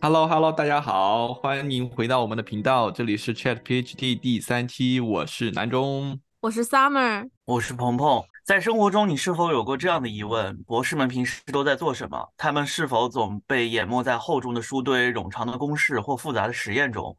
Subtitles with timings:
[0.00, 8.22] Hello Hello，大家好，欢迎回到我们的频道，这里是 Chat PhD 第三期，我是南中，我是 Summer，我是鹏鹏。
[8.48, 12.32] 在生活中，你是否有过这样的疑问：博士们平时都在做什么？
[12.38, 17.14] 他们是否总被淹没在厚重的书堆、冗长的公式或复杂的实验中？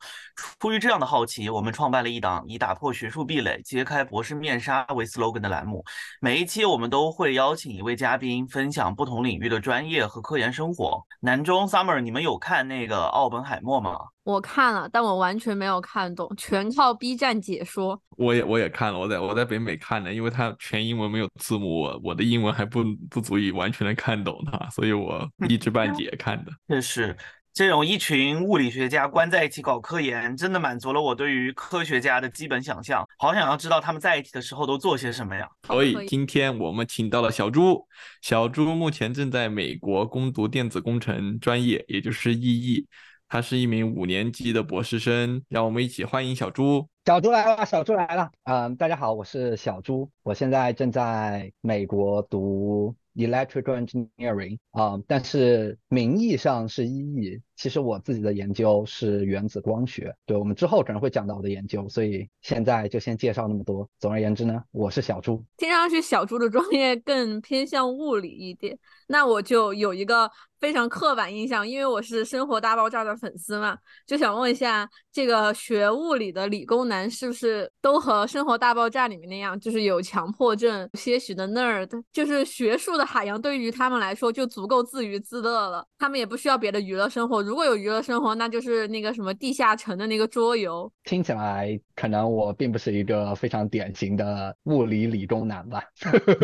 [0.60, 5.86] 出于这样的好奇，我们创办了一档以打破学术壁垒、揭开博士面纱为 slogan 的栏目。
[6.20, 11.06] 每一期我们都会邀请一位嘉宾，分享不同领域的专业和科研生活。
[11.20, 14.00] 南中 Summer，你们有看那个奥本海默吗？
[14.30, 18.00] 我看了，但我完全没有看懂，全靠 B 站解说。
[18.16, 26.52] 我也我也看了，我在我在北美看的，因为它全英文没有字幕，我我的英文还不不足以完全的看懂它，所以我一知半解看的。
[26.68, 27.18] 确实，
[27.54, 33.04] 这种一群物理学家关在一起搞科研，真的满足了我对于科学家的基本想象。
[33.18, 35.50] 好想要知道他们在一起的时候都做些什么呀！
[35.66, 37.88] 所以今天我们请到了小朱，
[38.22, 42.86] 小朱目前正在美国攻读电子工程专业，也就是 EE。
[43.32, 46.88] 他是一名五年级的博士生，让我们一起欢迎小猪。
[47.06, 48.32] 小猪来了，小猪来了。
[48.46, 57.42] 嗯，大家好，我是小猪，我现在正在美国读 electrical engineering 啊，但是名义上是 EE。
[57.56, 63.90] 其实我自己的研究是原子光学，对我们之后可能会讲到我的研究，所以现在就先介绍那么多。
[64.00, 65.44] 总而言之呢，我是小朱。
[65.58, 68.80] 听上去小朱的专业更偏向物理一点，
[69.10, 87.42] 那我就有一个非常刻板印象，因为我是《生活大爆炸》的粉丝嘛，就想问一下，这个学物理的理工男是不是都和《生活大爆炸》里面那样，就是有强迫症、些许的 nerd，就是学术的海洋对于他们来说就足够自娱自乐了，他们也不需要别的娱乐生活。
[87.42, 90.92] 如果有娱乐生活，那就是那个什么地下城的那个桌游。
[91.06, 95.82] 听起来可能我并不是一个非常典型的物理理工男吧。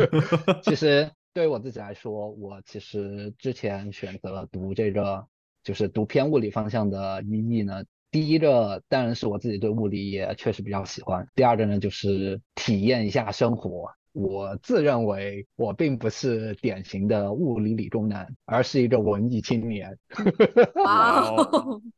[0.63, 5.25] 其实对于我自己来说，我其实之前选择读这个
[5.63, 7.83] 就是读偏物理方向的意义呢。
[8.11, 11.27] 第一个当然是我自己对物理也确实比较喜欢。
[11.35, 13.89] 第二个呢，就是体验一下生活。
[14.15, 19.95] 我自认为我并不是典型的物理理工男，而是一个文艺青年。
[20.85, 21.35] 哇！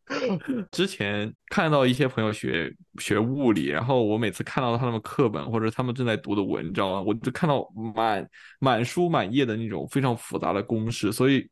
[0.71, 7.63] 之前看到一些朋友学学物理，然后我每次看到他们课本或者他们正在读的文章啊，我就看到
[7.95, 8.27] 满
[8.59, 11.47] 满书满页的那种非常复杂的公式，所以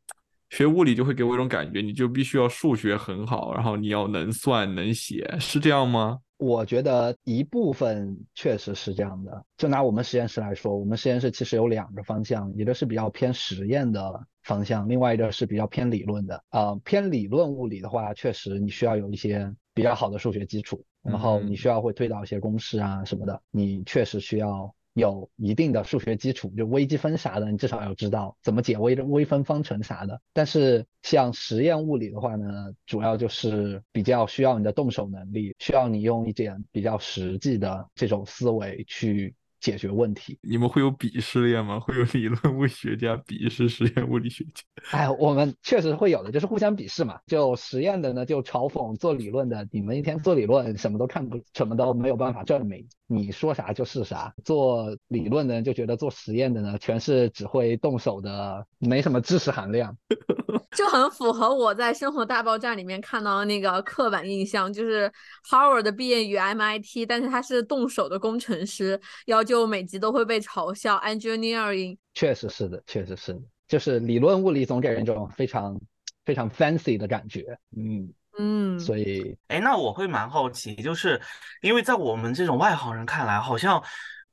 [0.50, 6.18] 学物理就会给我一种感觉，你就必须要数学很好，然后你要能算能写，是这样吗？
[6.38, 9.44] 我觉得一部分确实是这样的。
[9.56, 16.44] 就拿我们实验室来说，我们实验室其实有两个方向，一个是比较偏实验的方向，另外一个是比较偏理论的。
[16.50, 24.74] 呃，偏理论物理的话，确实你需要有一些比较好的数学基础，然后你需要会推导一些公式啊什么的，你确实需要。
[24.96, 30.18] 有一定的数学基础，就微积分啥的，你至少要知道怎么解微微分方程啥的。
[30.32, 39.34] 但是像实验物理的话呢，主要就是比较需要你的动手能力，需要你用一点比较实际的这种思维去。
[39.58, 41.80] 解决问题，你们会有鄙视链吗？
[41.80, 44.62] 会有理论物理学家鄙视实验物理学家？
[44.92, 47.18] 哎，我们确实会有的，就是互相鄙视嘛。
[47.26, 54.34] 就实验的呢，就嘲讽做理论的，你们一天做理论什么都看不，什么都没有办法证明，你说啥就是啥。
[54.44, 59.96] 做理论的人就觉得做实验的呢，全是只会动手的，没什么知识含量。
[60.76, 65.10] 就很符合我在《生活大爆炸》里面看到的那个刻板印象，就是
[65.48, 71.96] Howard 毕业于 MIT，但是他是动手的工程师，要就每集都会被嘲笑 engineering。
[72.12, 75.80] 确实是的，确实是的，就是理论物理总给人一种非常
[76.26, 81.20] 非常 fancy 的感觉，嗯嗯，所以，哎，那我会蛮好奇，就是
[81.62, 83.82] 因为在我们这种外行人看来，好像。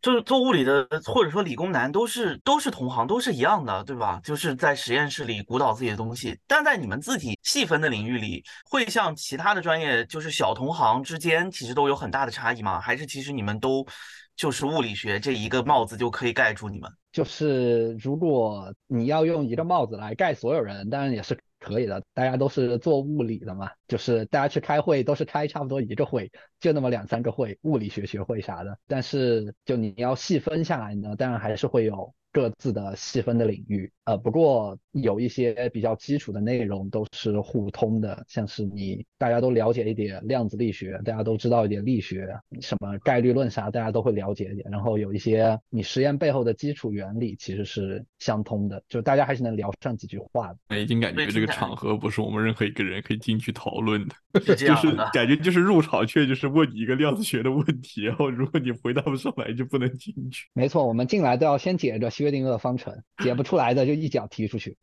[0.03, 4.19] 就是做物理的，或者说理工男，都是都是同行，都是一样的，对吧？
[4.21, 6.37] 就是在实验室里鼓捣自己的东西。
[6.45, 12.81] 但在你们自己细分的领域里，会像其他的专业，就是小同行之间，其实都有很大的差异吗？
[12.81, 13.87] 还是其实你们都
[14.35, 16.91] 就是物理学这一个帽子就可以盖住你们？
[17.13, 21.39] 就是如果你要用一个帽子来盖所有人，当然也是。
[21.63, 28.77] 可以的，大家都是做物理的嘛，就是大家去开会都是开差不多一个会，就那么两三个会，物理学学会啥的。
[28.87, 32.13] 但是就你要细分下来呢，当然还是会有。
[32.33, 42.27] 各自的细分的领域，呃，不过有一些比较基础的内容都是互通的，像是你大家都了解一点量子力学，大家都知道一点力学，
[42.59, 44.67] 什么概率论啥，大家都会了解一点。
[44.71, 50.79] 然后有一些你实验背后的基础原理其实是相通的，就大家还是能聊上几句话的。
[50.81, 60.47] 已经感觉这个场合不是我们任何一个人可以进去讨论的，就是感觉就是入场券，就是问你一个量子学的问题，然后如果你回答不上来就不能进去。
[60.53, 62.09] 没错，我们进来都要先解个。
[62.23, 64.77] 约定二方程解不出来的就一脚踢出去。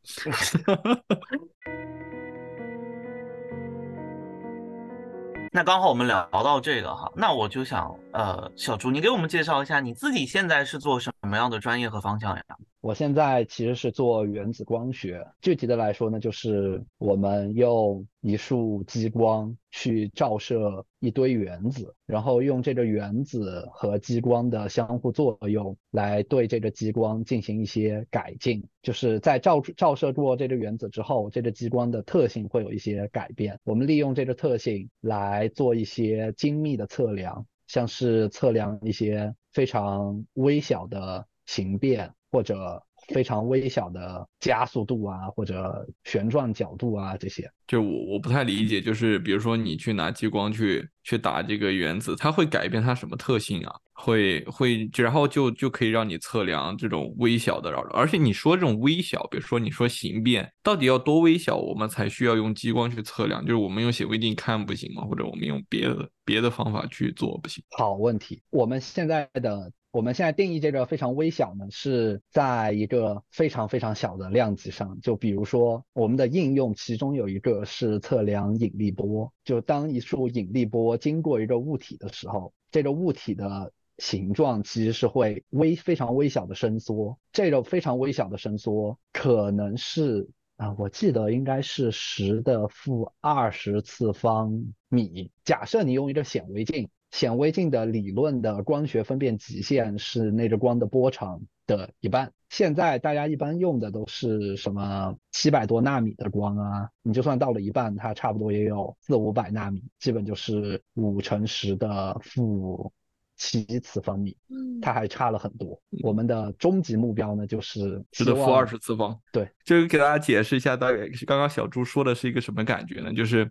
[5.53, 12.45] 那刚好我们聊到这个哈那我就想呃小朱你给我们介绍一下你自己现在是做什么样的专业和方向呀？
[12.83, 33.61] 我现在其实是做原子光学，具体的来说呢，就是我们用一束激光去照射一堆原子，然后用这个原子和激光的相互作用来对这个激光进行一些改进，就是在照照射过这个原子之后，这个激光的特性会有一些改变。
[33.63, 42.09] 我们利用这个特性来做一些精密的测量，像是测量一些非常微小的形变。
[42.33, 53.75] 或者非常微小的加速度啊，或者旋转角度啊，这些，就我我不太理解，就是比如说你去拿激光去去打这个原子，它会改变它什么特性啊？
[53.95, 63.45] 会会，然后就就可以让你测量这种微小的扰动，而且你说这种微小，比如说你说形变，到底要多微小，我们才需要用激光去测量？
[63.45, 65.03] 就是我们用显微镜看不行吗？
[65.03, 67.65] 或者我们用别的别的方法去做不行？
[67.77, 69.73] 好问题，我们现在的。
[69.93, 75.01] 我们现在定义这个非常微小呢，是在一个非常非常小的量级上。
[75.01, 79.33] 就比如说，我们的应用其中有一个是测量引力波。
[79.43, 87.19] 就当一束引力波经过一个物体的时候，这个物体的形状其实是会微非常微小的伸缩。
[87.33, 95.33] 这个非常微小的伸缩可能是啊，我记得应该是十的负二十次方米。
[95.43, 96.89] 假设你用一个显微镜。
[97.11, 102.33] 显微镜的理论的光学分辨极限是那个光的波长的一半。
[102.49, 106.89] 现在大家一般用的都是什么七百多纳米的光啊？
[107.03, 112.93] 你就算到了一半，它差不多也有四五百纳米，基本就是五乘十的负
[113.37, 114.37] 七次方米。
[114.49, 115.81] 嗯，它还差了很多。
[116.03, 119.17] 我们的终极目标呢，就是十的负二十次方。
[119.33, 123.13] 对，就给大家解释一下，大概刚刚小朱说的是一个什么感觉呢？
[123.13, 123.51] 就是。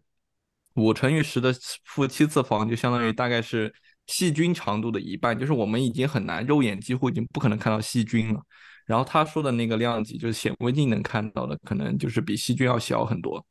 [0.75, 1.54] 五乘以十的
[1.86, 3.74] 负七次方就相当于大概是
[4.07, 8.42] 细菌长度的一半，就是我们已经很难肉眼几乎已经不可能看到细菌了。
[8.86, 13.45] 然后他说的那个量级就是显微镜能看到的，可能就是比细菌要小很多。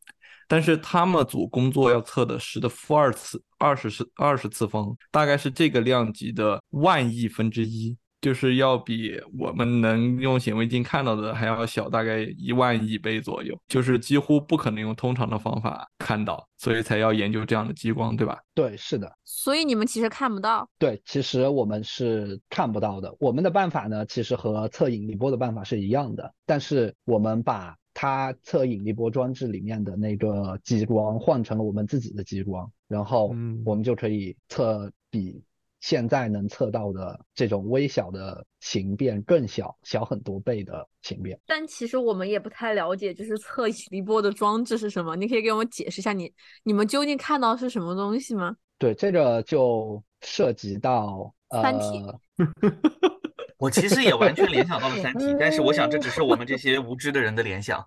[0.49, 7.97] 但是他们组工作要测的十的负二次二十次二十次方，大概是这个量级的万亿分之一。
[8.21, 18.39] 就是要比我们能用显微镜看到的还要小，大概一万亿倍左右，就是几乎不可能用通常的方法看到，所以才要研究这样的激光，对吧？
[18.55, 19.13] 对，是的。
[19.25, 20.69] 所以你们其实看不到。
[20.79, 23.15] 对，其实我们是看不到的。
[23.21, 33.29] 我们的办法呢，其实和测引力波的办法是一样的，但是我们把它测引力波装置里面的那个激光换成了我们自己的激光，然后
[33.65, 35.41] 我们就可以测比。
[35.81, 41.39] 现在能测到的这种微小的形变更小，小很多倍的形变。
[41.47, 45.15] 但其实我们也不太了解，就是测引力波的装置是什么？
[45.15, 46.33] 你可以给我们解释一下，你
[46.65, 48.57] 你们究竟看到是什么东西吗？
[48.79, 51.33] 对，这个就涉及到
[51.63, 52.05] 三体。
[53.59, 57.85] 我其实也完全联想到了三体，但是我想这只是我们这些无知的人的联想。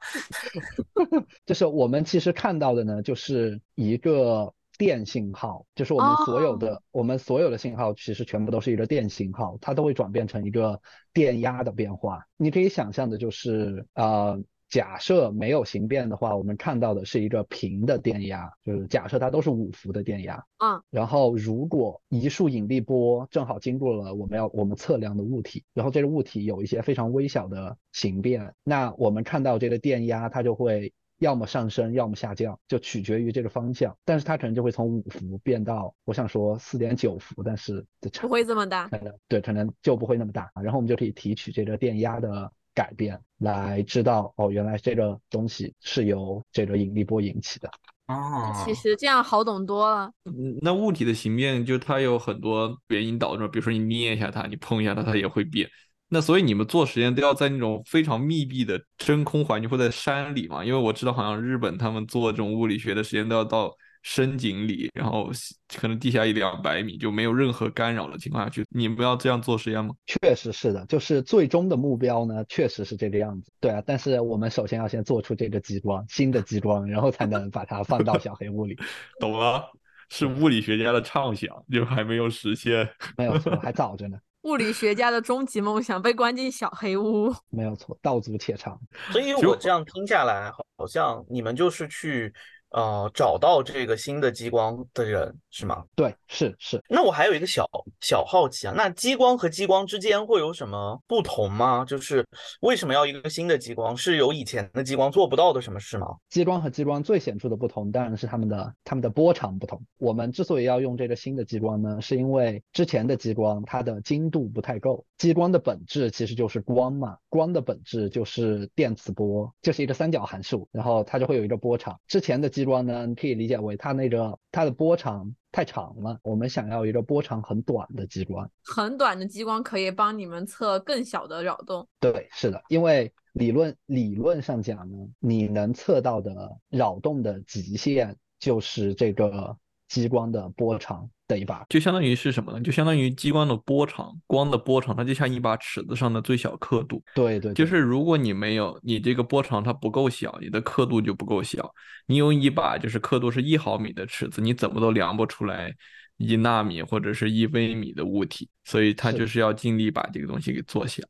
[1.46, 4.54] 就是我们其实看到的呢，就是一个。
[4.82, 10.82] 电信号就是我们所有的，我们所有的信号其实全部都是一个电信号，它都会转变成一个
[11.14, 12.26] 电压的变化。
[12.36, 20.44] 你可以想象的就是，呃，假设没有形变的话，我们看到的是一个平的电压，就是假设它都是五伏的电压。
[20.58, 20.82] 嗯。
[20.90, 30.92] 然后如果一束引力波正好经过了我们要我们测量的物体，然后这个物体有一些非常微小的形变，那我们看到这个电压它就会。
[31.22, 33.96] 要么上升，要么下降，就取决于这个方向。
[34.04, 37.86] 但是它可能就会从五伏变到，我想说四点九伏，但是
[38.20, 38.88] 不会这么大。
[38.88, 40.50] 可能对，可能就不会那么大。
[40.56, 47.70] 然后我们就可以提取这个电压的改变，来知道哦，原来这个东西是由这个引力波引起的。
[48.08, 50.12] 哦，其实这样好懂多了。
[50.60, 55.70] 那物体的形变就它有很多原因导致，比如说你捏一下它，你碰一下它，它也会变。
[56.14, 60.64] 那所以你们做实验都要在那种非常密闭的真空环境，或在山里嘛？
[60.64, 65.32] 因为我知道好像日本他们做这种物理学的实验都要到深井里，然后
[65.74, 68.66] 可能地下一两百米就没有任何干扰的情况下去。
[68.70, 69.96] 你们要这样做实验吗？
[70.06, 73.50] 确实是的，就是最终的目标呢，确实是这个样子。
[73.62, 78.78] 对啊，但是我们首先要先做出这个激光，新的激光，然后才能把它放到小黑屋里。
[79.22, 79.64] 懂了，
[80.10, 82.90] 是物理学家的畅想，就还没有实现。
[83.16, 84.18] 没有错，还早着呢。
[84.44, 88.80] 物理学家的终极梦想被关进小黑屋， 没有错，道阻且长。
[89.12, 92.34] 所以我这样听下来，好像你们就是去
[92.72, 95.84] 呃找到这个新的激光的人，是吗？
[95.96, 96.82] 对，是是。
[96.90, 97.70] 那我还有一个小
[98.02, 101.86] 小好奇啊，那激光和激光之间会有什么不同吗？
[101.86, 102.26] 就是
[102.62, 103.96] 为什么要一个新的激光？
[103.96, 106.08] 是有以前的激光做不到的什么事吗？
[106.30, 109.82] 激光和激光最显著的不同当然是它们的它们的波长不同。
[109.98, 115.06] 我们之所以要用这个新的激光呢，是因为之前的激光它的精度不太够。
[115.18, 122.00] 激光的本质其实就是光嘛，光的本质就是电磁波，就是一个三角函数，然后它就会有一个波长。
[122.08, 128.50] 之前的激光呢，你可以理解为它那个它的波长太长了，我们想要一个波长很短的激光。
[128.64, 131.88] 很短的激光可以帮你们测更小的扰动。
[132.00, 141.66] 对，是的，因为理论理论上讲呢，你能测到的扰动的极限就是这个激光的波长的一把。
[141.70, 142.62] 就相当于是什么呢？
[142.62, 147.02] 就相当于激光的波长，光的波长，它就像一把尺子上的最小刻度。
[147.16, 151.74] 对对，就是如果你没有你这个波长它不够小，你的刻度就不够小。
[152.08, 155.74] 你用一把就是刻度是一毫米的尺子，你怎么都量不出来
[156.18, 161.02] 一纳米或者是一微米的物体，所以它就是要尽力把这个东西给做小。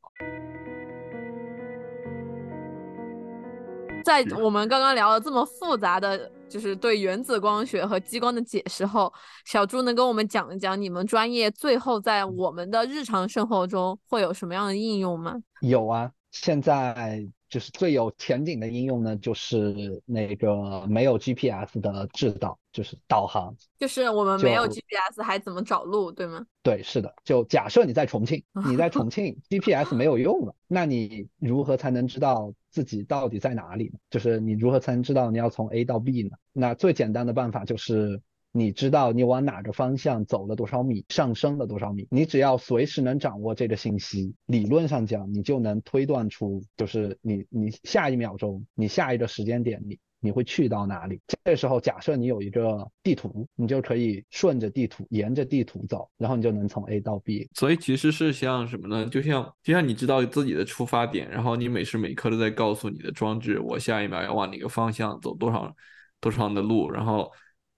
[4.04, 9.10] 在我们刚刚聊了这么复杂的，就是对原子光学和激光的解释后，
[9.46, 15.34] 小朱能跟我们讲一讲你们专业最后在我们的日常生活中会有什么样的应用吗？
[15.62, 23.54] 有啊，现在就是最有前景的应用呢，就是那个没有 GPS 的制导，就是导航。
[23.78, 26.46] 就是我们没有 GPS 还怎么找路，对吗？
[26.62, 33.98] 对，是的，就假设你在重庆， 你在重庆 GPS 没有用了，那你如何才能知道自己到底在哪里呢？
[34.08, 36.30] 就是你如何才能知道你要从 A 到 B 呢？
[36.54, 38.18] 那最简单的办法就是
[38.52, 49.98] 你知道你往哪个方向走了多少米，上升了多少米，你只要随时能掌握这个信息，理论上讲，你就能推断出，就是你你下一秒钟，你下一个时间点你。
[50.24, 51.20] 你会去到哪里？
[51.42, 57.50] 这时候假设你有一个地图，你就可以顺着地图，沿着地图走，然后你就能从 A 到 B。
[57.54, 59.04] 所以其实是像什么呢？
[59.06, 65.74] 就像就像你知道自己的出发点，然后你每时每刻都在告诉你的装置，我下一秒要往哪个方向走多少
[66.20, 67.28] 多长的路，然后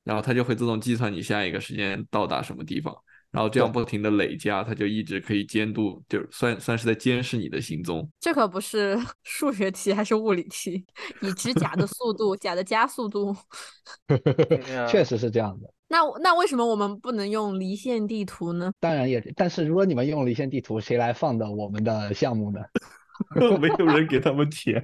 [0.05, 2.95] 然后它就会自动计算你下一个时间到达什么地方。
[3.31, 8.09] 然后这样不停的累加，它就一直可以监督，就算算是在监视你的行踪。
[8.21, 10.87] 这可不是 数学题还是物理题？
[11.21, 13.35] 已知甲的速度，甲的加速度，
[14.89, 15.69] 确实是这样的。
[15.89, 18.71] 那那为什么我们不能用离线地图呢？
[18.79, 22.61] 当然也，但是如果你们用离线地图，谁来放的我们的项目呢？
[23.35, 24.81] 没有人给他们钱。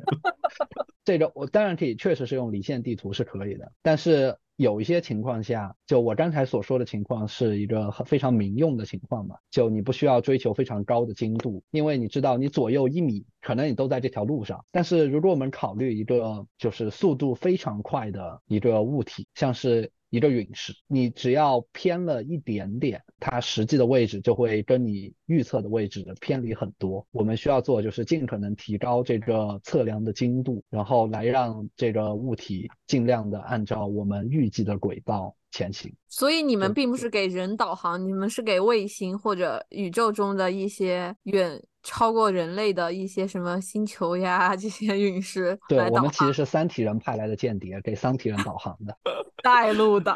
[1.05, 4.37] 这个我当然可以，确实是用离线地图是可以的，但是。
[4.61, 14.63] 有一些情况下，就我刚才所说的情况是一个非常民用的情况嘛，就你不需要追求非常高的精度，因为你知道你左右一米可能你都在这条路上。
[14.71, 19.91] 但是如果我们考虑一个就是速度非常快的一个物体，像是。
[20.11, 27.07] 一个陨石，你只要偏了一点点，它实际的位置就会跟你预测的位置偏离很多。
[27.13, 35.95] 我们需要做就是尽可能提高这个测量的精度，然后来让这个物体尽量的按照我们预计的轨道前行。
[36.09, 41.63] 所以你们并不是给人导航，你们是给卫星或者宇宙中的一些远。
[41.83, 45.59] 超过人类的一些什么星球呀，这些陨石。
[45.67, 48.95] 对我们其实是三体人派来的间谍，给三体人导航的，
[49.43, 50.15] 带路的。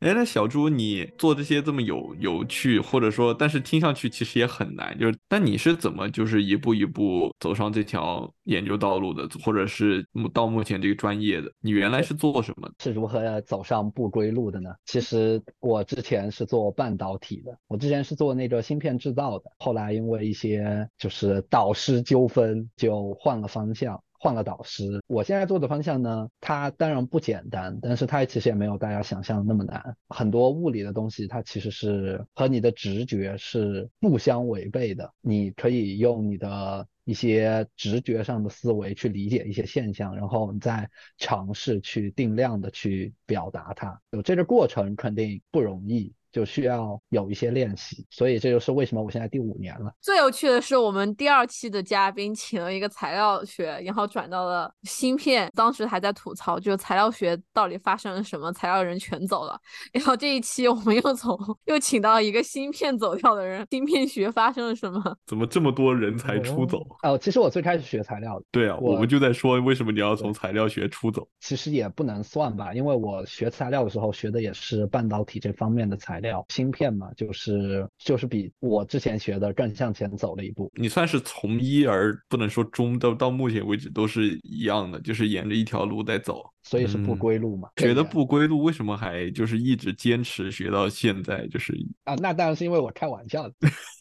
[0.00, 11.52] 哎，那小朱，你做这些这么有有趣，或者说，但是听上去其实也很难，就是，但你是怎么就是一步一步走上这条研究道路的，或者是到目前这个专业的？
[11.60, 12.66] 你原来是做什么？
[12.78, 14.70] 是如何走上不归路的呢？
[14.86, 24.02] 其实我之前是做半导体的，我之前是做那个芯片制造的，后来因为一些就是导师纠纷，就换了方向。
[24.22, 29.96] 换了导师，我现在做的方向呢，它当然不简单，但是它其实也没有大家想象的那么难。
[30.10, 35.10] 很多物理的东西，它其实是和你的直觉是不相违背的。
[35.22, 43.98] 你可以用你的一些直觉上的思维去理解一些现象，然后你再尝试去定量的去表达它。
[44.10, 46.12] 有这个过程肯定不容易。
[46.32, 49.92] 就需要有一些练习，所以这就是为什么我现在第五年了。
[50.00, 59.58] 最有趣的是，我们第二期的嘉宾请了一个材料学，然后转到了芯片，当时还在吐槽，就是材料学到底发生了什么，材料人全走了。
[59.92, 65.16] 然后这一期我们又从又请到一个芯片走掉的人，芯片学发生了什么？
[65.26, 66.86] 怎么这么多人才出走？
[67.02, 68.44] 哦，其实我最开始学材料的。
[68.52, 71.26] 对啊，我们就在说为什么你要从材料学出走？
[71.40, 76.19] 其实也不能算吧，因为我学材料的时候学的也是半导体这方面的材。
[76.20, 80.70] 材料，芯片嘛，就是就是比我之前学的更向前走了一步。
[80.74, 86.44] 你算是从一而不能说终，到到目前为止都是一样的，就是沿着一条路在走。
[86.62, 87.70] 所以是不嗯归路嘛？
[87.76, 91.46] 觉得不归路，为什么还就是一直坚持学到现在？
[91.46, 91.72] 就是
[92.04, 93.54] 啊，那当然是因为我开玩笑的。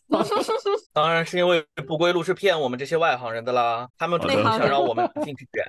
[0.91, 5.63] 当然是因为不归路是骗我们这些外行人的啦，他们主好的动想 让我们进去卷。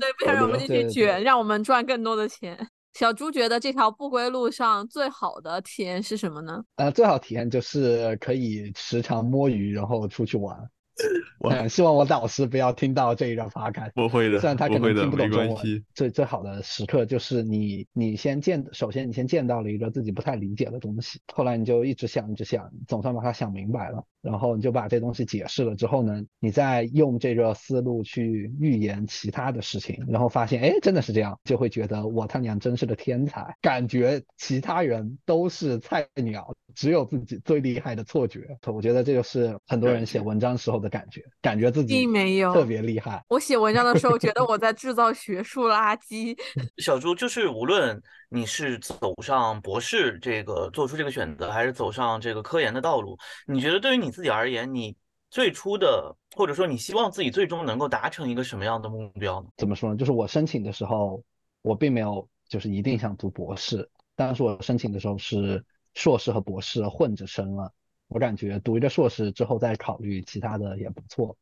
[0.00, 2.56] 对，不想让我们进去卷，让我们赚更多的钱。
[2.94, 6.64] 小猪觉得这条不归路上最好的体验是什么呢？
[6.76, 10.56] 呃，最好体验就是可以时常摸鱼，然后出去玩。
[11.40, 13.92] 我嗯，希望我导师不要听到这一个 podcast。
[13.94, 38.46] 不会的虽然他可能听不懂中文，最最好的时刻就是你你先见，首先你先见到了一个自己不太理解的东西，后来你就一直想一直想，总算把它想明白了，然后你就把这东西解释了之后呢，你再用这个思路去预言其他的事情，然后发现哎真的是这样，就会觉得我他娘真是个天才，感觉其他人都是菜鸟，只有自己最厉害的错觉。
[38.66, 43.24] 我觉得这就是很多人写文章时候的感觉，感觉自己并没有特别厉害。
[43.28, 46.36] 我写文章的时候觉得 我在制造学术垃圾。
[46.82, 53.16] 小朱就是无论你是走上博士这个做出这个选择，还是走上这个科研的道路，
[53.46, 54.96] 你觉得对于你自己而言，你
[55.30, 59.48] 最初的或者说你希望自己最终能够达成一个什么样的目标呢？
[59.56, 59.96] 怎么说呢？
[59.96, 61.22] 就是我申请的时候，
[61.62, 67.72] 我并没有就是一定想读博士，当时我申请的时候是硕士和博士混着升了。
[68.08, 71.36] 我感觉读一个硕士之后再考虑其他的也不错。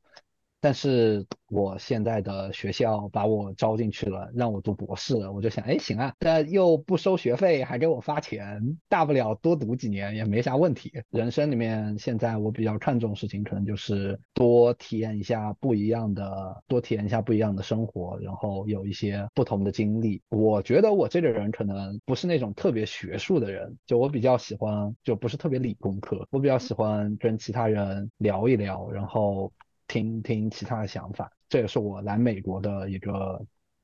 [0.63, 10.93] 但是我现在的学校把我招进去了，让我读博士了，我就想，哎，行啊，但又不收学费，还给我发钱，大不了多读几年也没啥问题。
[11.11, 20.23] 人生里面现在我比较看重事情，可能就是多体验一下不一样的，多体验一下不一样的生活，然后有一些不同的经历。
[20.29, 29.53] 我觉得我这个人可能不是那种特别学术的人，就我比较喜欢，就不是特别理工科，我比较喜欢跟其他人聊一聊，然后。
[29.93, 33.39] 听听其他的想法，这也是我来美国的一个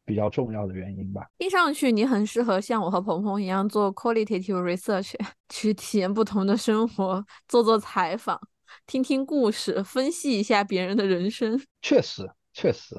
[0.07, 1.29] 比较重要的原因吧。
[1.37, 5.13] 听上去你很适合像我和鹏鹏一样做 qualitative research，
[5.51, 8.41] 去体验不同的生活，做做采访，
[8.87, 11.61] 听听故事，分析一下别人的人生。
[11.83, 12.99] 确实，确实。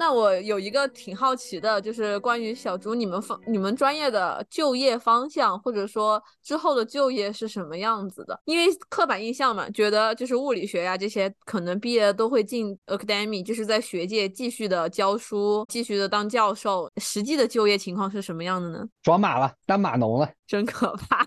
[0.00, 8.40] 那我有一个挺好奇的，就是关于小朱你们方你们专业的就业方向，或者说之后的就业是什么样子的？
[8.46, 16.90] 因为刻板印象嘛，觉得就是物理学呀、这些可能毕业都会进 academy，就是在学界继续的教书，继续的当教授。
[16.96, 18.82] 实际的就业情况是什么样的呢？
[19.02, 20.30] 转码了，当码农了。
[20.50, 21.24] 真可怕！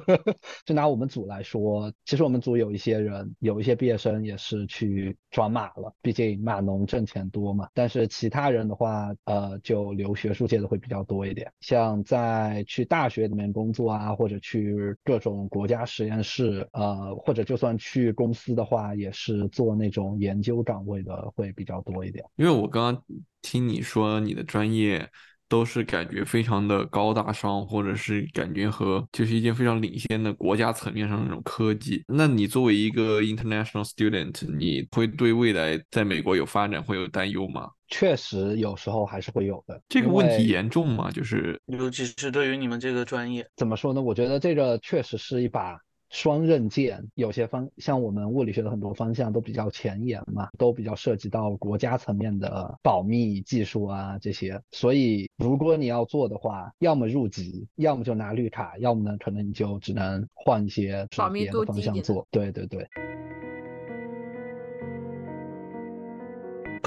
[0.64, 7.68] 就拿我们组来说，其实我们组有一些人，有一些毕业生也是去转码了，毕竟码农挣钱多嘛。
[7.74, 11.52] 但是其他人的话，呃，就留学术界的会比较多一点。
[11.60, 22.24] 像在去大学里面工作啊，或者去各种国家实验室，呃，或者就算去公司的话，也是做那种研究岗位的会比较多一点。
[22.36, 23.04] 因为我刚刚
[23.42, 25.06] 听你说你的专业。
[25.48, 32.02] 都是感觉非常的高大上，或者是感觉和就是一件非常领先的国家层面上的那种科技。
[32.08, 37.68] 那你作为一个 international student，你会对未来在美国有发展会有担忧吗？
[37.88, 39.80] 确实有时候还是会有的。
[39.88, 41.10] 这个问题严重吗？
[41.10, 44.02] 就是尤其是对于你们这个专业，怎么说呢？
[44.02, 45.78] 我觉得这个确实是一把。
[46.16, 54.58] 双刃剑，有些方像我们物理学的很多方向都比较前沿嘛，都比较涉及到国家层面的保密技术啊这些。
[54.70, 62.26] 所以如果你要做的话，要么入籍，要么就拿绿卡，要么呢可能你就只能换一些保密方向做。
[62.30, 62.88] 对对对。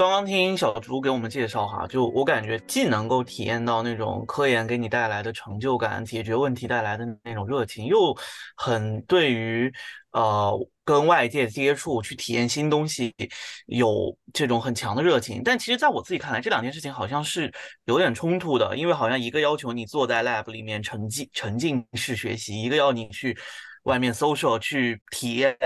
[0.00, 8.16] 刚刚听小竹给我们介绍哈，就我感觉既能够体验到那种科研给你带来的成就感，解决问题带来的那种热情，又
[8.56, 9.70] 很对于
[10.12, 13.14] 呃跟外界接触、去体验新东西
[13.66, 15.42] 有这种很强的热情。
[15.44, 17.52] 但其实，在我自己看来，这两件事情好像是
[17.84, 23.36] 有点冲突的，因为好像一个要求你坐在 lab 里面沉浸沉浸式学习，一个要你去。
[23.84, 25.56] 外面 social 去体验，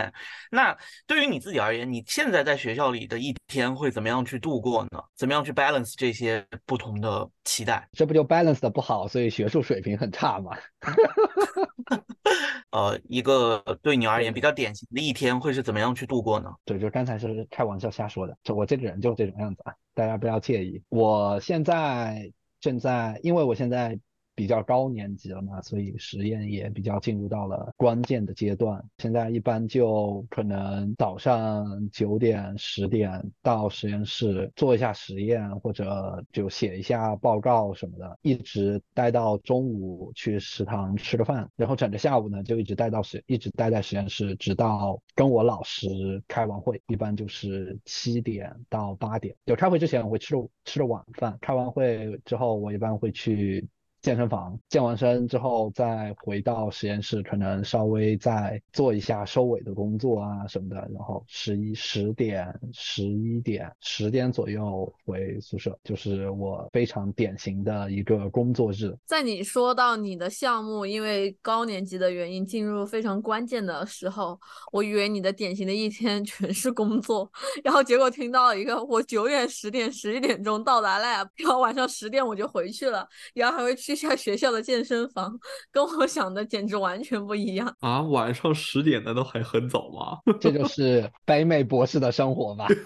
[0.50, 5.02] 那对于你自己而言，你现在在学校里的一天会怎么样去度过呢？
[5.16, 7.88] 怎么样去 balance 这些不同的期待？
[7.92, 10.56] 这不就 balance 的不好，所以学术水平很差嘛？
[12.70, 16.52] 呃，一个对你而言比较典型的一天会是怎么样去度过呢？
[16.64, 20.82] 对，就刚才是开玩笑瞎说的，就我这个人就这种样子啊，大家不要介意。
[20.88, 23.96] 我现在正在，因为我现在
[24.34, 28.84] 比较高年级了嘛，所以实验也比较进入到了关键的阶段。
[28.98, 49.36] 现在一般就可能早上九点、十点到实验室做一下实验，或者就写一下报告什么的，一直待到中午去食堂吃个饭，然后整个下午呢就一直待到实，一直待在实验室，直到跟我老师开完会，一般就是七点到八点。
[49.44, 53.68] 有开会之前我会吃吃了晚饭，开完会之后我一般会去。
[54.04, 68.94] 健身房健完身之后，再回到实验室，可能稍微再做一下收尾的工作啊什么的，然后十一十点、十一点、十点左右回宿舍，就是我非常典型的一个工作日。
[69.06, 74.38] 在你说到你的项目因为高年级的原因进入非常关键的时候，
[74.70, 77.26] 我以为你的典型的一天 全是工作，
[77.64, 83.93] 然后结果听到一个我九点、十点、十一点钟到达 lab，然后晚上十点我就回去了，然后还会去。
[83.94, 85.38] 下学校的健身房，
[85.70, 88.02] 跟我想的简直完全不一样啊！
[88.02, 90.18] 晚上十点难道还很早吗？
[90.40, 92.66] 这就是北美博士的生活吧。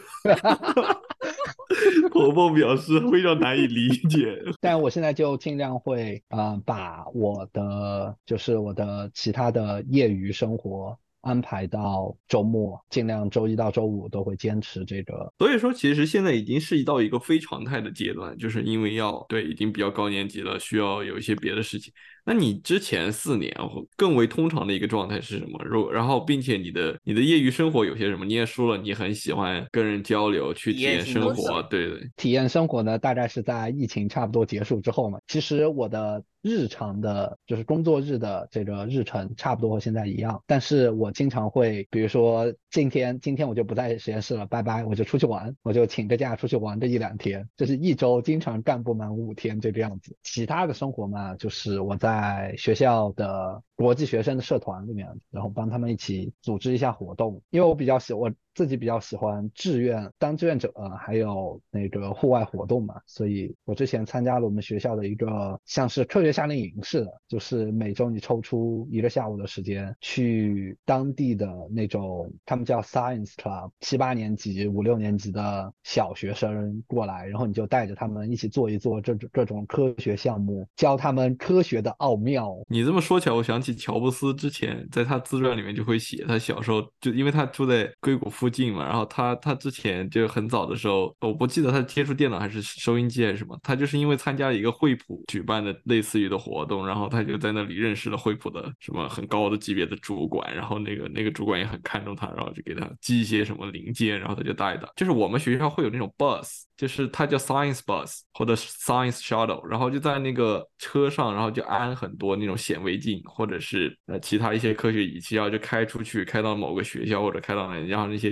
[2.11, 10.99] 婆婆表示非常难以理解， 但我现在就尽量会啊，把我的就是我的其他的业余生活。
[11.29, 15.31] 安排到周末，尽量周一到周五都会坚持这个。
[15.39, 21.93] 所以说，其实现在已经是到一个非常态的阶段，就是因为要对已经比较高年级了，需要有一些别的事情。
[22.29, 23.51] 那你之前四年
[23.97, 25.59] 更为通常的一个状态是什么？
[25.65, 28.27] 如然后，并且你的你的业余生活有些什么？
[28.27, 31.63] 你也说了，你很喜欢跟人交流，去体验生活。
[31.71, 35.19] 对对，体验生活呢，大概是在疫情差不多结束之后嘛。
[35.27, 40.39] 其实我的日常的，就是工作日的这个日程，差不多和现在一样。
[40.47, 50.17] 但是我经常会，比如说今天今天我就不在实验室了，拜拜，我就出去玩，我就请个假出去玩这一两天，就是一周经常干不满五天这个样子。
[50.23, 52.09] 其他的生活嘛，就是我在。
[52.19, 58.33] 在学校的国际学生的社团里面，然后帮他们一起组织一下活动，因为我比较喜我。
[58.59, 60.69] 自己比较喜欢志愿当志愿者，
[60.99, 82.59] 还有那个户外活动嘛，所以我之前参加了我们学校的一个像是科学夏令营似的，就是每周你抽出一个下午的时间去当地的那种，他们叫 Science Club，七八年级、五六年级的小学生过来，然后你就带着他们一起做一做这种各种科学项目，教他们科学的奥妙。
[82.67, 88.48] 你这么说起来，我想起乔布斯之前在他自传里面就会写，他小时候就因为他住在硅谷附。
[88.49, 104.89] 近嘛，然后他他之前就很早的时候，我不记得他接触电脑还是收音机还是什么，他就是因为参加了一个惠普举办的类似于的活动，然后他就在那里认识了惠普的什么很高的级别的主管，然后那个那个主管也很看重他，然后就给他寄一些什么零件，然后他就带的。
[104.97, 118.28] 就是我们学校会有那种 bus，就是它叫 science bus 或者 science shuttle，然后就在那个车上，然后就安很多那种显微镜或者是呃其他一些科学仪器，然后就开出去，开到某个学校或者开到哪，然后那些。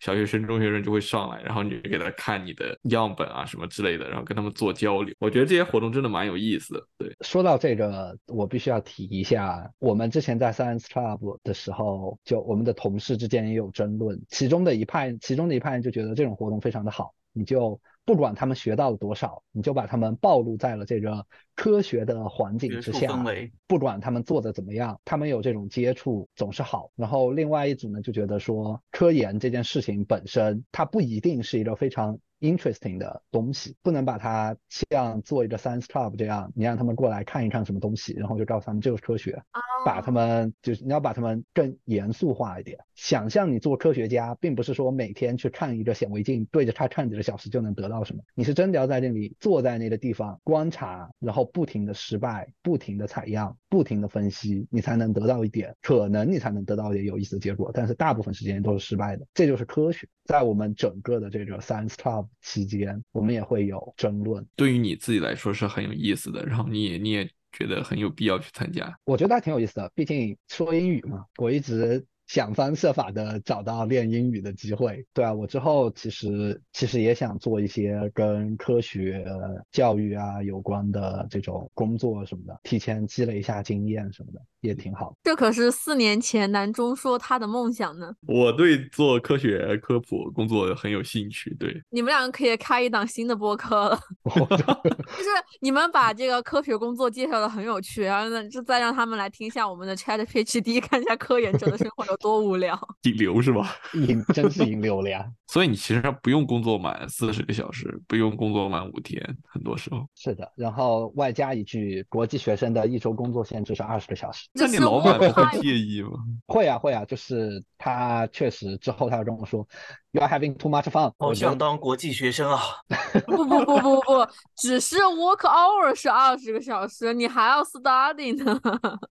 [0.00, 5.14] 小学生、中学生就会上来，然后你给他看你的样本啊什么之类的，然后跟他们做交流。
[5.18, 6.86] 我觉得这些活动真的蛮有意思的。
[6.98, 17.80] 对，说到这个，我必须要提一下，我们之前在 Science Club 的时候，就我们的同事之间也有争论，其中的一派，其中的一派就觉得这种活动非常的好，你就。
[18.04, 23.24] 不管他们学到了多少，你就把他们暴露在了这个科学的环境之下。
[23.66, 26.90] 不管他们做的怎么样，他们有这种接触总是好。
[26.96, 32.18] 然后另外一组呢，就觉得说科研这件事情本身，它不一定是一个非常。
[32.44, 39.42] Interesting 的东西，不能把它像做一个 science club 这样，你让他们过来看一看什么东西，然后就告诉他们这就是科学，
[39.86, 42.78] 把他们就是你要把他们更严肃化一点。
[42.94, 60.06] 想象你做科学家，并不是说每天去看一个显微镜，对着它看几个小时就能得到什么，你是真的要在那里坐在那个地方观察，然后不停的失败，不停的采样，不停的分析，你才能得到一点，可能你才能得到一点有意思的结果，但是大部分时间都是失败的，这就是科学。
[60.26, 64.46] 在我们整个的这个 science club 期间，我们也会有争论。
[64.54, 68.96] 对于你自己来说是很有意思的，然后你也你也觉得很有必要去参加。
[69.04, 72.06] 我觉得还挺有意思的，毕竟说英语嘛，我一直。
[72.26, 79.24] 想方设法的找到练英语的机会，对啊，我之后其实其实也想做一些跟科学
[79.70, 85.14] 教育啊有关的这种工作什么的，提前积累一下经验什么的，也挺好。
[85.22, 88.12] 这可是四年前南中说他的梦想呢。
[88.26, 95.28] 我对做科学科普工作很有兴趣，对，你们两个可以开一档新的播客了， 就是
[95.60, 102.78] 你们把这个科学工作介绍的很有趣，然后呢，就再让他们来听一下我们的 Chat PhD，看一下科研者的生活有多无聊。
[103.02, 103.76] 引流是吧？
[103.92, 105.26] 引真是引流了呀。
[105.46, 110.04] 所以你其实不用工作满四十个小时，不用工作满五天，很多时候。
[110.16, 114.48] 是的，然后外加一句，国际学生的一周工作限制是二十个小时。
[114.54, 116.10] 那你老板不会介意吗？
[116.46, 119.66] 会啊会啊，就是他确实之后他跟我说。
[120.14, 121.10] You are having too much fun。
[121.18, 122.60] 好想当国际学生啊！
[123.26, 128.60] 不不不不不，只是 work hour 是二十个小时，你还要 study 呢。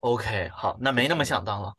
[0.01, 1.73] OK，好，那没那么想当了。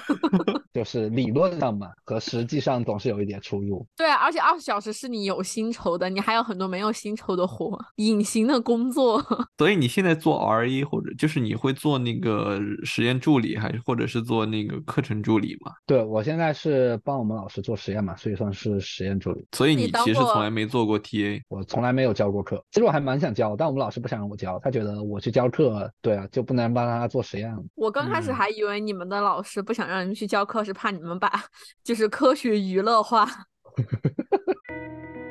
[0.74, 3.86] 就是理论上嘛，和实际上总是有一点出入。
[3.96, 9.24] 对啊，而且二十小时是你有薪酬的，你还有很多没有薪酬的活，隐形的工作。
[9.56, 12.60] 所以你现在做 RE 或者就是你会做那个
[12.98, 15.70] 实验助理，还是或者是做那个课程助理嘛？
[15.86, 18.80] 对我现在是帮我们老师做实验嘛，所以算是。
[18.80, 22.64] 实验助理，所以你其实从来没做过 TA，我从来没有教过课。
[22.72, 27.62] 其实我还蛮想教，但我们老师不想让我教，他觉得我去教课，对啊，就不能帮他做实验了。
[27.76, 31.30] 我刚开始还以为你们的老师不想让你们去教课，是怕你们把
[31.84, 33.28] 就是科学娱乐化。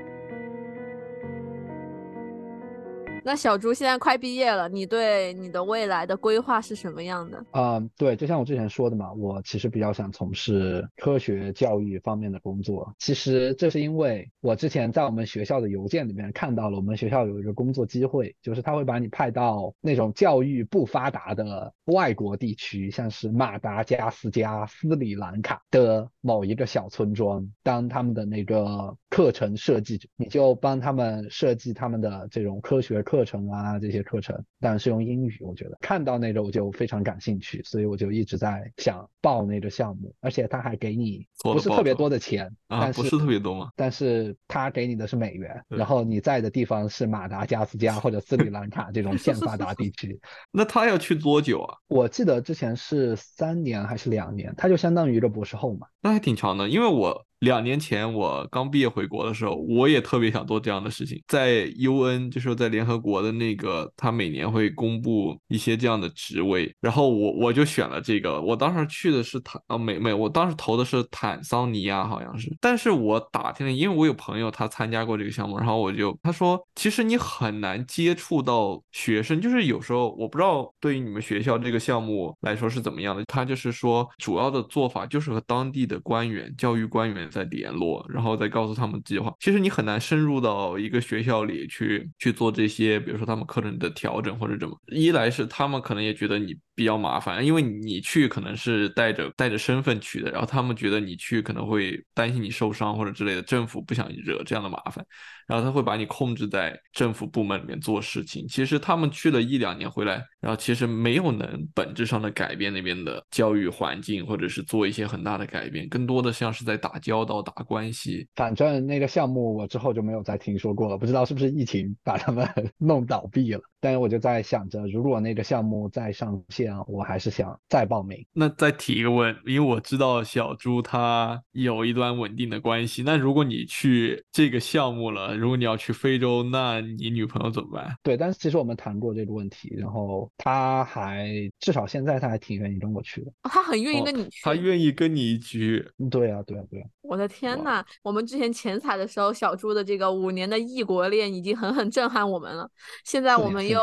[3.27, 7.45] 那小朱现在快毕业了，你对你的未来的规划是什么样的？
[7.51, 12.95] 啊，对，就像我之前说的嘛，我其实比较想从事科学教育方面的工作。
[12.99, 33.16] 其实这是因为我之前在我们学校的邮件里面看到了，我们学校有一个工作机会，就是他会把你派到那种教育不发达的外国地区，像是马达加斯加、斯里兰卡的某一个小村庄，当他们的那个课程设计者，你就帮他们设计他们的这种科学课。
[33.17, 35.35] 课程啊，这些课程但是用英语。
[35.41, 43.71] 我觉得看到那个我就非常感兴趣，所以我就一直在想报那个项目，而且他还给你不是特别多的钱啊，不是特别多吗？
[43.75, 50.19] 但是他给你的是美元，然后你在的地方是马达加斯加或者斯里兰卡这种欠发达地区。
[50.53, 51.75] 那他要去多久啊？
[51.87, 55.87] 我记得之前是三年还是两年，他就相当于一个博士后嘛。
[56.01, 57.26] 那还挺长的，因为我。
[57.39, 61.21] 两年前我刚毕业回国的时候，我也特别想做这样的事情。
[61.27, 68.41] 在 UN，就是在联合国的那个，他每年会公布一些这样的职位，然后我我就选了这个。
[68.41, 72.51] 我当时去的是坦啊美美，我当时投的是坦桑尼亚，好像是。
[72.59, 83.23] 但是我打听了，因为我有朋友他参加过这个项目，然后我就他说，其实你很难接触到学生，就是有时候我不知道对于你们学校这个项目来说是怎么样的。
[83.25, 87.26] 他就是说，主要的做法就是和当地的官员、教育官员。
[87.27, 89.33] 再联络，然后再告诉他们计划。
[89.39, 94.75] 其实你很难深入到一个学校里去去做这些，比如说他们课程的调整或者怎么。
[94.87, 105.03] 一来是他们可能也觉得你比较麻烦，因为你去可能是带着带着身份去的，然后他们觉得你去可能会担心你受伤或者之类的，政府不想惹这样的麻烦。
[105.47, 108.45] 然后他会把你控制在政府部门里面做事情。
[108.49, 118.27] 其实他们去了一两年回来，然后其实没有能本质上的改变那边的教育环境，或者是做一些很大的改变，更多的像是在打交道、打关系。
[118.35, 122.45] 反正那个项目我之后就没有再听说过了，不知道是不是疫情把他们
[122.77, 123.61] 弄倒闭了。
[123.79, 128.25] 但是我就在想着，如果那个项目再上线，我还是想再报名。
[128.33, 133.03] 那再提一个问，因为我知道小朱他有一段稳定的关系。
[133.03, 137.95] 那如果你去这个项目了，如果你要去非洲，那你女朋友怎么办？
[138.03, 143.31] 对，但是其实我们谈过这个问题，然后他还至少现在他还挺愿意跟我去的。
[143.43, 145.87] 他很愿意跟你去，他愿意跟你去。
[146.09, 146.87] 对啊，对啊，对啊。
[147.01, 152.69] 我的天呐，我们之前前采的时候，小朱的这个五年的异国恋已经狠狠震撼我们了。
[153.05, 153.79] 现在我们又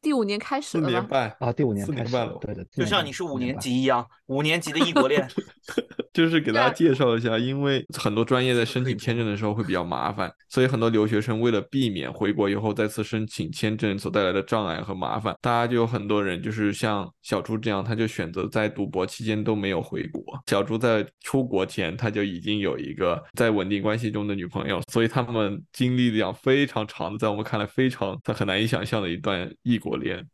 [0.00, 5.28] 第五年开始了，四年半啊，第五年开始了，对的，就像你是五年级一样，五年级的异国恋。
[6.12, 20.22] 就是给大家介绍一下，因为很多专业在申请签证的时候会比较麻烦，所以很多留学生为了避免回国以后再次申请签证所带来的障碍和麻烦，大家就有很多人就是像小朱这样，他就选择在读博期间都没有回国。
[20.48, 30.26] 小朱在出国前他就已经有一个在稳定关系中的女朋友，所以他们经历了非常长的，在我们看来非常他很难以想象的一段异国恋。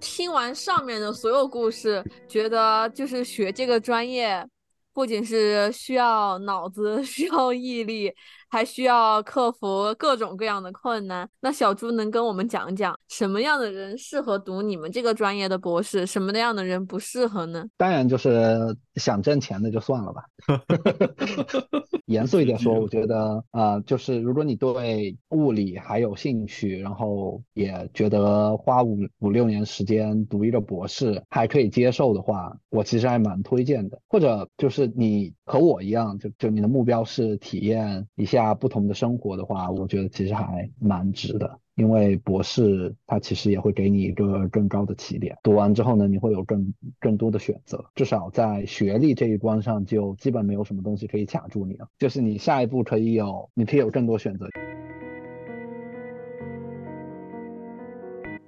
[0.00, 4.44] 听完上面的所有故事，觉得就是学这个专业，
[4.92, 8.12] 不仅是需要脑子、 需要毅力，
[8.50, 11.28] 还需要克服各种各样的困难。
[11.40, 17.64] 那小朱能跟我们讲讲，什么样的人适合读你们这个专业的博士，什么样的人不适合呢？
[17.76, 20.22] 当然，就是想挣钱的就算了吧。
[22.06, 34.00] 严肃一点说，我觉得啊，就是如果你对物理还有兴趣，然后也觉得花五五六年时间读一个博士还可以接受的话，我其实还蛮推荐的。
[34.08, 41.58] 或者就是你和我一样，就就你的目标是体验一下不同的生活的话，我觉得其实还蛮值的。
[41.76, 54.46] 因为博士他其实也会给你一个更高的起点，读完之后呢，你会有更更多的选择，至少在学历这一关上就基本没有什么东西可以卡住你了，就是你下一步可以有，你可以有更多选择。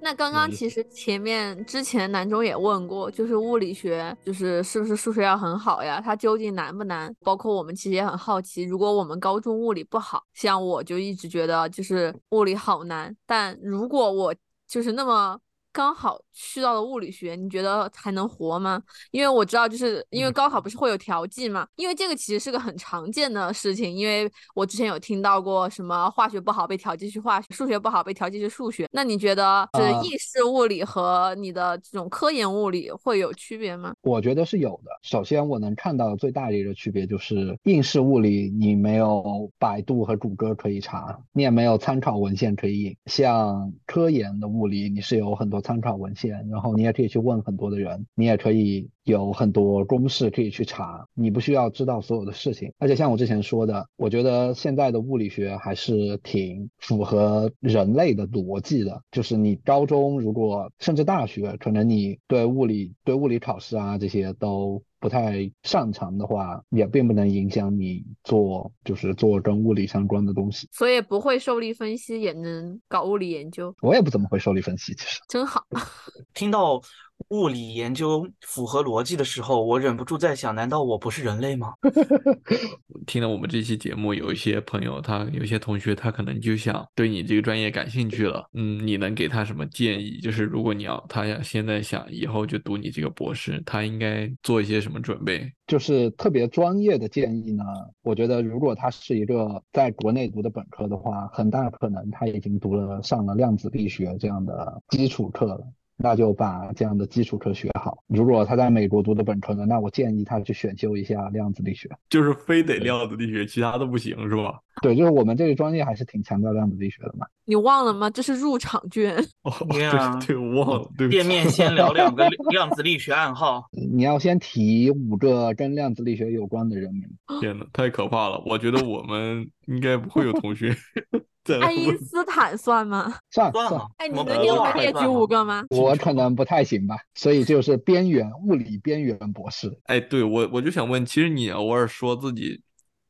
[0.03, 6.01] 那刚刚其实前面之前南中也问过，就是物理学就是是不是数学要很好呀？
[6.03, 7.15] 它究竟难不难？
[7.21, 14.35] 包括我们其实也很好奇，如果我们高中物理不好，像我就一直觉得就是物理好难，但如果我
[14.67, 15.39] 就是那么。
[15.73, 18.81] 刚好去到了物理学，你觉得还能活吗？
[19.09, 23.91] 因为我知道，就是因为高考不是会有调剂嘛，因为这个其实是个很常见的事情。
[23.91, 28.87] 因为我之前有听到过什么化学不好被调剂去化学，数学不好被调剂去数学。
[28.91, 33.95] 那你觉得是应试物理和你的这种科研物理会有区别吗？
[34.01, 34.91] 我觉得是有的。
[35.01, 42.95] 首先，我能看到最大的一个区别就是应试物理你没有百度和谷歌可以查，你也没有参考文献可以引。
[43.07, 45.62] 像科研的物理，你是有很多。
[45.63, 52.71] 参考文献，然后你也可以去问很多的人，你也可以有很多公式可以去查，你不需要知道所有的事情。
[52.77, 59.01] 而且像我之前说的，我觉得现在的物理学还是挺符合人类的逻辑的。
[59.09, 64.83] 就是你高中如果甚至大学，可能你对物理、对物理考试啊这些都。
[65.03, 70.65] 不太擅长的话，也并不能影响你做，就是做跟物理相关的东西。
[70.71, 73.75] 所以不会受力分析也能搞物理研究。
[73.81, 75.61] 我也不怎么会受力分析，其实真好。
[76.33, 76.81] 听到。
[77.29, 81.73] 物理研究符合逻辑的时候，我忍不住在想：难道我不是人类吗？
[83.07, 88.47] 听了我们这期节目，有一些朋友，他有些同学，他可能就想对你这个专业感兴趣了。
[88.53, 90.19] 嗯，你能给他什么建议？
[90.19, 95.51] 就是如果你要他要现在想以后就读你这个博士，他应该做一些什么准备？
[95.65, 97.63] 就是特别专业的建议呢？
[98.03, 105.65] 我觉得如果他是一个在国内读的本科的话，很大可能他已经读了上了量子力学这样的基础课了。
[105.97, 107.97] 那就把这样的基础课学好。
[108.07, 114.59] 如果他在美国读的本科呢，那我建议他去选修一下量子力学，就是非得量子力学，其他的不行，是吧？
[114.81, 117.27] 对，就是我们这个专业还是挺强调量子力学的嘛。
[117.45, 118.09] 你忘了吗？
[118.09, 119.15] 这是入场券。
[119.43, 120.89] 哦，对对，我忘了。
[120.97, 123.63] 对，店 面先聊两个量子力学暗号。
[123.71, 127.03] 你要先提五个跟量子力学有关的人名。
[127.39, 128.41] 天呐，太可怕了！
[128.45, 130.75] 我觉得我们应该不会有同学。
[131.61, 133.13] 爱因斯坦算吗？
[133.31, 133.81] 算算。
[133.97, 135.63] 哎，你能给我们列举五个吗？
[135.69, 139.77] 我可能不太行吧，所以就是边缘物理边缘博士。
[139.85, 142.61] 哎，对我我就想问，其实你偶尔说自己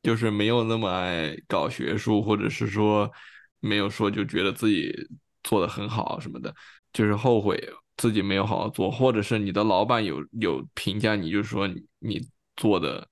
[0.02, 3.12] 就是没有那么爱搞学术，或者是说
[3.60, 4.92] 没有说就觉得自己
[5.44, 6.54] 做的很好什么的，
[6.92, 7.62] 就是后悔
[7.98, 11.68] 自己没有好好做，或者是你的老板有有评价你，就是说
[12.00, 12.20] 你
[12.56, 13.08] 做的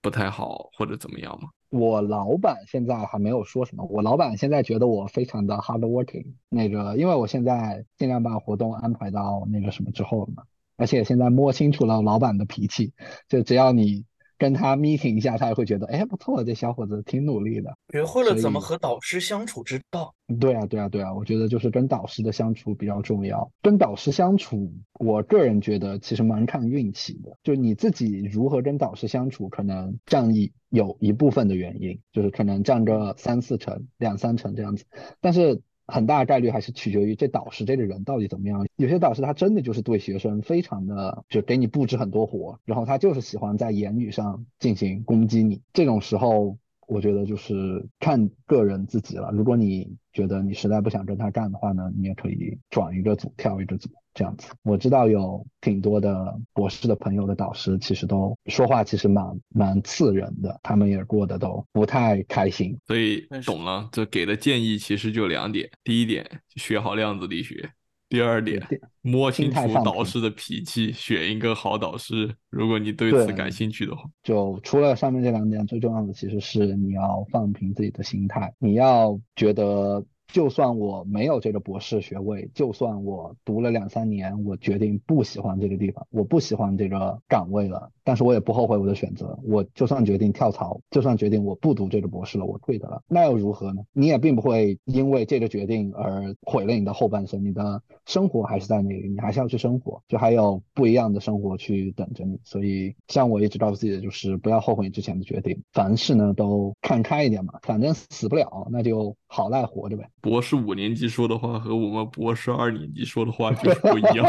[0.00, 1.48] 不太好或者怎么样吗？
[1.70, 10.42] 我老板现在还没有说什么，我老板现在觉得我非常的 hard working，那个因为我现在尽量把活动安排到那个什么之后了嘛，
[10.76, 12.92] 而且现在摸清楚了老板的脾气，
[13.28, 14.04] 就只要你。
[14.40, 20.14] 跟他 meeting 一下，他也会觉得，哎，不错，这小伙子挺努力的，学会了怎么和导师相处之道。
[20.40, 23.52] 对啊，对啊，对啊，我觉得就是跟导师的相处比较重要。
[23.60, 34.86] 跟导师相处，我个人觉得其实蛮看运气的，就你自己如何跟导师相处，可能占一有一部分的原因，就是可能占个三四成、两三成这样子，
[35.20, 35.60] 但是。
[35.90, 38.66] 很大概率还是取决于这导师这个人到底怎么样。
[38.76, 45.60] 有些导师他真的就是对学生非常的，就给你布置很多活，然后他就是喜欢在言语上进行攻击你。
[45.72, 46.56] 这种时候。
[46.92, 49.30] 我觉得就是看个人自己了。
[49.30, 54.48] 如果你觉得你实在不想跟他干的话呢，你也可以转一个组，跳一个组这样子。
[54.62, 62.76] 我知道有挺多的博士的朋友的导师，其实都说话其实蛮蛮刺人的，他们也过得都不太开心。
[62.86, 66.24] 所以懂了，这给的建议其实就两点：第一点，
[66.56, 67.70] 学好量子力学。
[68.08, 68.60] 第二点，
[69.02, 72.34] 摸清楚导师的脾气，选一个好导师。
[72.50, 78.52] 如果你对此感兴趣的话，就除了上面这两点，最重要的其实是你要放平自己的心态。
[78.58, 87.90] 你要觉得，就算我没有这个博士学位，就算我读了两三年，我决定不喜欢这个地方，我不喜欢这个岗位了。
[88.10, 89.38] 但是我也不后悔我的选择。
[89.44, 93.82] 我就算决定跳槽，就算决定我不读这个博士了，我退的了，那又如何呢？
[93.92, 102.36] 你也并不会因为这个决定而毁了你的后半生，你的生活还是在那里，你还是要去生活，就还有不一样的生活去等着你。
[102.42, 110.04] 所以，像我一直告诉自己的就是，不要后悔你之前的决定，凡事呢都看开一点嘛，反正死不了，那就好赖活着呗。
[110.20, 114.26] 博士五年级说的话和我们博士二年级说的话 就是不一样。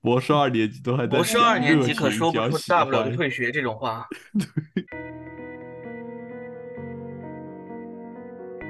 [0.00, 4.06] 博士二年级都还在，博士二年级可说不出大不了就退学这种话。
[4.38, 4.46] 对。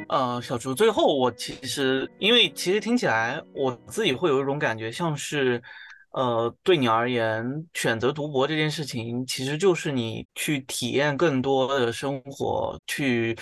[0.09, 5.62] 呃，小朱，最后我其实，因为其实听起来我自己会有一种感觉，像是，
[6.11, 13.35] 呃，对你而言，选择读博这件事情，其实就是你去体验更多的生活，去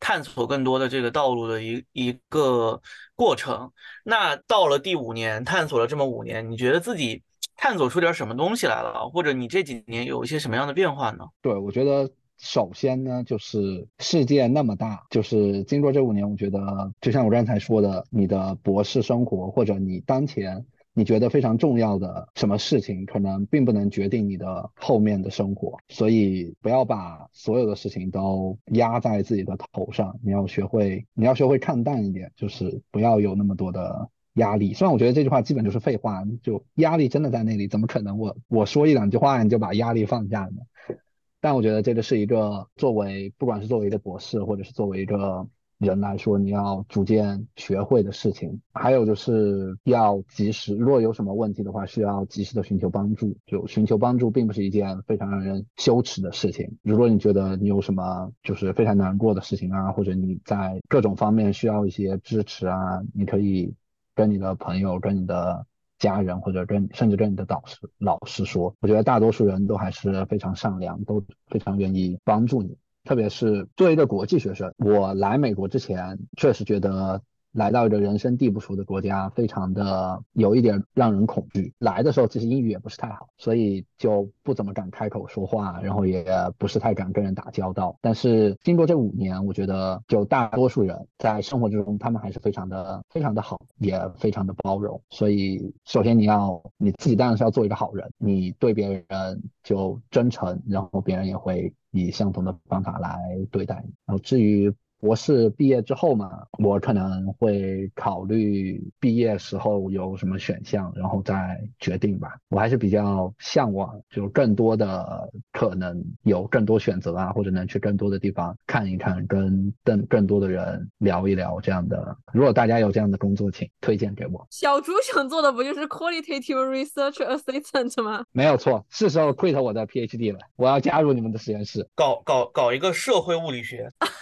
[0.00, 2.80] 探索更多的这个道路的一一个
[3.14, 3.70] 过程。
[4.04, 7.22] 那到了第五年，探索了这么五年，你觉得自己
[7.56, 11.24] 探索出点什么东西来了，或者你这几年有一些什么样的变化呢？
[11.42, 12.10] 对，我觉得。
[12.40, 16.60] 首先呢，就是世界那么大，就是经过这五年，我觉得
[17.00, 20.64] 就像我刚才说的，你的博士生活或者你当前
[20.98, 25.78] 你觉得非常重要的什么事情，可能并不能决定你的后面的生活。
[25.88, 34.74] 所以不要把所有的事情都压在自己的头上，你要学会，你要学会看淡一点，就是不要有那么多的压力。
[34.74, 40.96] 虽然我觉得这句话基本就是废话，就压力真的在那里，怎么可能我我说一两句话你就把压力放下呢？
[41.40, 45.46] 但我觉得这个是一个作为，不管是作为一个博士，或者是作为一个
[45.78, 48.60] 人来说，你要逐渐学会的事情。
[48.72, 53.36] 还有就是要及时，如果有什么问题的话，需要及时的寻求帮助。
[53.46, 56.78] 就寻求帮助，并不是一件非常让人羞耻的事情。
[56.82, 63.74] 如果你觉得你有什么就是非常难过的事情啊，或者你在各种方面需要一些支持啊，你可以
[64.14, 65.66] 跟你的朋友，跟你的。
[65.98, 72.76] 家人或者跟甚至跟你的导师老师说，我觉得大多数人都还是非常善良，都非常愿意帮助你。
[73.08, 77.22] 特别是作为一个国际学生，我来美国之前确实觉得。
[77.58, 81.74] 来到一个人生地不熟的国家，非常的有一点让人恐惧。
[81.80, 86.24] 来的时候其实英语也不是太好，所以就不怎么敢开口说话，然后也
[86.56, 87.98] 不是太敢跟人打交道。
[88.00, 95.02] 但是经过这五年，我觉得就大多数人在生活之中，他们还是非常的非常的好，也非常的包容。
[95.10, 103.18] 所以首先你要你自己当然是要做一个好人，你对别人就真诚，然后别人也会以相同的方法来
[103.50, 103.92] 对待你。
[104.06, 104.72] 然后至于。
[105.00, 112.36] 博士毕业之后嘛，我可能会考虑毕业时候有什么选项，然后再决定吧。
[112.48, 122.16] 我还是比较向往，就更多的可能有更多选择啊，或者能去更多的地方看一看，跟更更多的人聊一聊这样的。
[122.32, 124.46] 如果大家有这样的工作，请推荐给我。
[124.50, 128.24] 小猪想做的不就是 qualitative research assistant 吗？
[128.32, 133.92] 没有错，是时候 quit 我的 PhD 了，我要加入你们的实验室，搞搞搞一个社会物理学。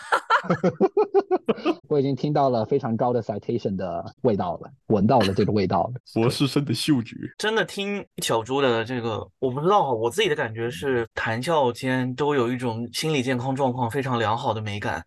[1.88, 6.01] 我已经听到了非常高的 citation 的味道了，闻到了这个味道了。
[6.14, 15.05] 博士生的嗅觉，真的听小猪的这个，我不知道，我自己的感觉是谈笑间都有一种心理健康状况非常良好的美感。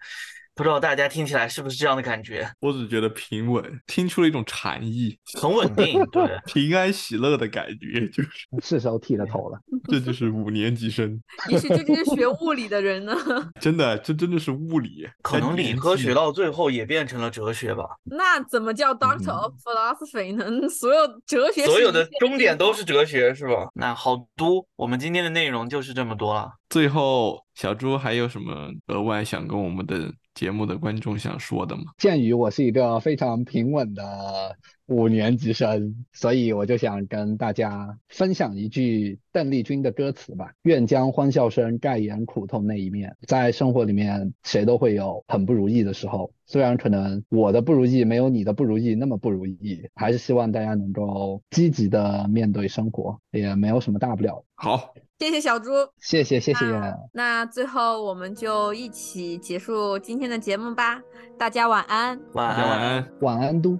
[0.59, 2.51] 不知道大家听起来是不是这样的感觉？
[2.59, 8.29] 我只觉得平稳，听出了一种禅意，很稳定，对， 平安喜乐的感觉，就是
[8.61, 9.57] 是时候剃了头了。
[9.87, 11.17] 这就是五年级生，
[11.49, 13.15] 也许这就是学物理的人呢。
[13.61, 17.85] 真的，这真的是物理，可能理科学到最后也变成了哲学吧。
[18.03, 20.67] 那怎么叫 Doctor of Philosophy 呢？
[20.67, 23.69] 所有哲学，所有的终点都是哲学，是吧？
[23.75, 26.51] 那好，多，我们今天的内容就是这么多了。
[26.69, 30.11] 最后，小猪还有什么额外想跟我们的？
[30.39, 31.83] 节目的观众想说的吗？
[31.97, 54.45] 鉴于我是一个非常平稳的五年级生，所以我就想跟大家分享一句邓丽君的歌词吧：“愿将欢笑声盖掩苦痛那一面。”在生活里面，谁都会有很不如意的时候，虽然可能我的不如意没有你的不如意那么不如意，还是希望大家能够积极的面对生活，也没有什么大不了。
[54.55, 54.93] 好。
[55.19, 56.65] 谢谢小猪，谢谢谢谢。
[57.11, 61.01] 那最后我们就一起结束今天的节目吧，
[61.37, 62.69] 大家晚安，晚安。
[62.69, 63.09] 晚安。
[63.19, 63.77] 晚安都。